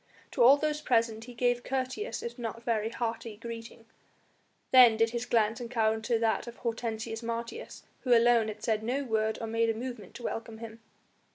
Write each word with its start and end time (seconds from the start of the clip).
To 0.31 0.41
all 0.41 0.57
those 0.57 0.81
present 0.81 1.25
he 1.25 1.35
gave 1.35 1.61
courteous 1.63 2.23
if 2.23 2.39
not 2.39 2.63
very 2.63 2.89
hearty 2.89 3.37
greeting. 3.37 3.85
Then 4.71 4.97
did 4.97 5.11
his 5.11 5.27
glance 5.27 5.61
encounter 5.61 6.17
that 6.17 6.47
of 6.47 6.55
Hortensius 6.57 7.21
Martius 7.21 7.83
who 7.99 8.17
alone 8.17 8.47
had 8.47 8.63
said 8.63 8.81
no 8.81 9.03
word 9.03 9.37
or 9.39 9.45
made 9.45 9.69
a 9.69 9.75
movement 9.75 10.15
to 10.15 10.23
welcome 10.23 10.57
him. 10.57 10.79